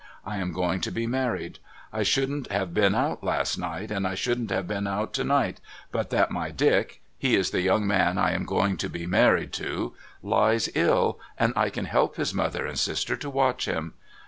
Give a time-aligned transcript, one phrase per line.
[0.25, 1.59] I am going to be married.
[1.93, 5.61] I shouldn't have been out last night, and I shouldn't have been out to night,
[5.91, 9.53] but that my Dick (he is the young man I am going to be married
[9.61, 9.93] to)
[10.23, 13.93] lies ill, and I help his mother and sister to watch him.